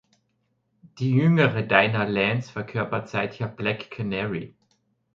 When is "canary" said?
3.91-4.55